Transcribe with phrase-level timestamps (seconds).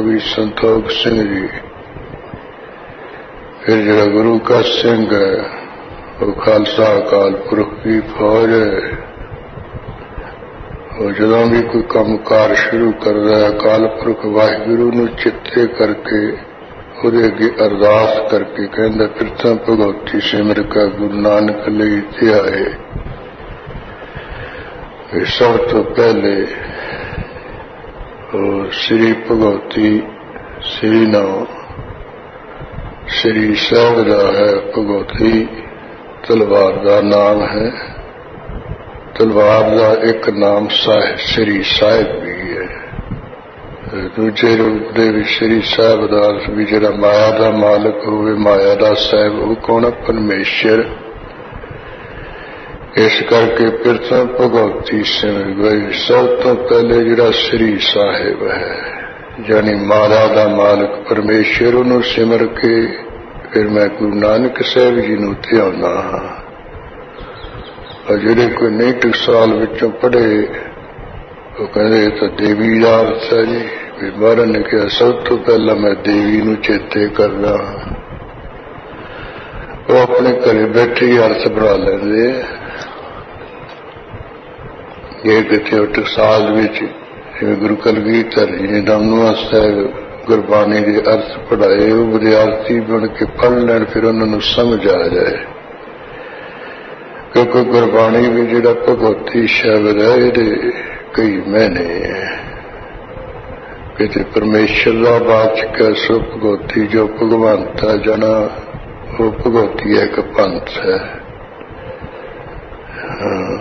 [0.00, 1.46] سنتوک سنگھ سنگھ جی
[3.62, 4.06] پھر
[4.08, 5.32] گرو کا ہے
[6.20, 8.80] وہ گروکا اکال پورکھ کی فوج ہے
[11.46, 14.52] بھی کوئی کام کار شروع کرتا ہے اکال کرکال پور واح
[15.78, 21.90] کر کے ارداس کر کے کہہ توتا بگوتی سمر کا گرو نانک لے
[22.12, 22.64] تھے آئے
[25.28, 26.34] سب تو پہلے
[28.72, 30.02] ਸ੍ਰੀ ਭਗਵਤੀ
[30.60, 31.46] ਸ੍ਰੀ ਨਾਮ
[33.08, 35.46] ਸ੍ਰੀ ਸੰਗ ਹੈ ਭਗਵਤੀ
[36.28, 37.70] ਤਲਵਾਰ ਦਾ ਨਾਮ ਹੈ
[39.18, 46.06] ਤਲਵਾਰ ਦਾ ਇੱਕ ਨਾਮ ਸਾਹਿਬ ਸ੍ਰੀ ਸਾਹਿਬ ਵੀ ਹੈ ਦੂਜੇ ਰੂਪ ਦੇ ਵਿੱਚ ਸ੍ਰੀ ਸਾਹਿਬ
[46.06, 50.84] ਦਾ ਵੀ ਜਿਹੜਾ ਮਾਇਆ ਦਾ ਮਾਲਕ ਹੋਵੇ ਮਾਇਆ ਦਾ ਸਾਹਿਬ ਉਹ ਕੌਣ ਪਰਮੇਸ਼ਰ
[52.98, 53.66] کر کے
[54.38, 56.42] بگوتی سم بھائی سب
[56.68, 58.06] تہلے جہاں سری سا
[59.48, 61.74] یعنی مالا کا مالک پرمیشر
[62.06, 62.86] سمر کے
[63.44, 65.54] پھر میں گرو نانک صاحب جی نو تک
[68.58, 69.64] کوئی نئی ٹک سال
[70.00, 70.46] پڑھے
[71.56, 77.52] وہ کہوی ارتھ ہے جی مرن نے کہا سب تہلا میں دیتے کرنا
[79.88, 82.12] وہ اپنے گھر بیٹھے ہی ارس بنا لیند
[85.24, 86.82] ਇਹ ਕਿਥੇ ਟਕਸਾਲ ਵਿੱਚ
[87.42, 89.90] ਇਹ ਗੁਰੂ ਕਲਗੀ ਧਰੀ ਨਾਮਨੂਆ ਸਾਹਿਬ
[90.26, 95.06] ਗੁਰਬਾਣੀ ਦੇ ਅਰਥ ਪੜਾਏ ਉਹ ਵਿਦਿਆਰਥੀ ਬਣ ਕੇ ਪੜ ਲੈਣ ਫਿਰ ਉਹਨਾਂ ਨੂੰ ਸਮਝ ਆ
[95.08, 95.36] ਜਾਏ
[97.32, 100.72] ਕਿਉਂਕਿ ਗੁਰਬਾਣੀ ਵੀ ਜਿਹੜਾ ਭਗਵਤੀ ਸ਼ਬਦ ਹੈ ਇਹਦੇ
[101.14, 101.86] ਕਈ ਮੈਨੇ
[103.98, 108.34] ਕਿਤੇ ਪਰਮੇਸ਼ਰ ਦਾ ਬਾਚਕ ਸੁਖ ਭਗਵਤੀ ਜੋ ਭਗਵੰਤਾ ਜਨਾ
[109.20, 110.98] ਉਹ ਭਗਵਤੀ ਹੈ ਇੱਕ ਪੰਥ ਹੈ
[113.22, 113.61] ਹਾਂ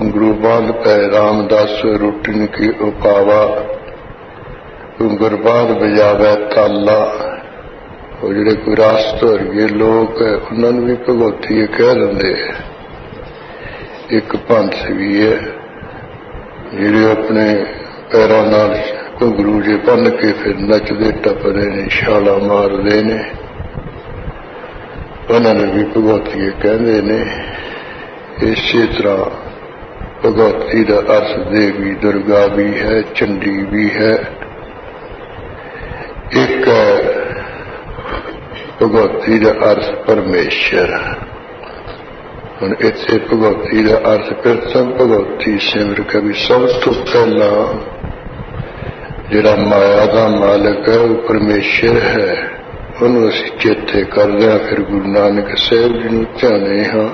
[0.00, 3.42] گنگرو باندھ پہ رام دس روٹن کی اکاوا
[5.20, 7.00] گرباد بجاوے تالا
[8.18, 9.24] اور جڑے کوئی راست
[9.72, 10.22] لوگ
[10.22, 12.36] انہوں نے بھی بھگوتی کہہ دیں
[14.08, 15.34] ایک پنس بھی ہے
[16.72, 17.46] جڑے اپنے
[18.10, 23.18] پیروں گرو جی بن کے پھر نچتے ٹپتے ٹپنے چالا مارتے نے
[25.28, 26.78] انہوں نے بھی بگوتیے کہ
[28.44, 29.47] اسی طرح
[30.22, 34.14] بگوتی کا ارس دیوی درگا بھی ہے چنڈی بھی ہے
[36.32, 36.68] ایک
[39.62, 40.94] ارس پرمیشر
[42.60, 46.66] ہوں اتے بگوتی کا ارتھ کرتم بگوتی سمر کبھی سب
[46.82, 47.52] تحلہ
[49.30, 52.34] جہرا مایا کا مالک ہے وہ پرمیشر ہے
[53.00, 53.30] وہ
[53.58, 57.08] چیتے کردیا پھر گرو نانک صاحب جی نو